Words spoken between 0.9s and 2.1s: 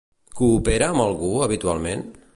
amb algú habitualment?